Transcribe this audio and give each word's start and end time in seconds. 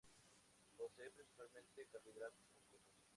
Posee 0.77 1.11
principalmente 1.11 1.85
carbohidratos 1.91 2.47
complejos. 2.51 2.97